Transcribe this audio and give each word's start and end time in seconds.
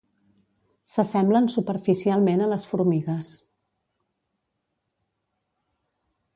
S'assemblen 0.93 1.49
superficialment 1.57 2.41
a 2.45 2.49
les 2.55 2.65
formigues. 2.71 3.31